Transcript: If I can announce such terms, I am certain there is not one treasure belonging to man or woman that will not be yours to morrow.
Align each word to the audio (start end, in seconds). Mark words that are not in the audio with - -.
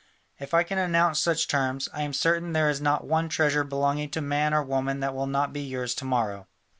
If 0.39 0.55
I 0.55 0.63
can 0.63 0.79
announce 0.79 1.19
such 1.19 1.47
terms, 1.47 1.87
I 1.93 2.01
am 2.01 2.11
certain 2.11 2.53
there 2.53 2.71
is 2.71 2.81
not 2.81 3.05
one 3.05 3.29
treasure 3.29 3.63
belonging 3.63 4.09
to 4.09 4.19
man 4.21 4.51
or 4.51 4.63
woman 4.63 4.99
that 5.01 5.13
will 5.13 5.27
not 5.27 5.53
be 5.53 5.61
yours 5.61 5.93
to 5.93 6.05
morrow. 6.05 6.47